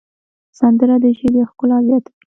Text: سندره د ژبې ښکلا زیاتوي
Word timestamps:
سندره 0.59 0.95
د 1.03 1.05
ژبې 1.17 1.41
ښکلا 1.49 1.77
زیاتوي 1.87 2.21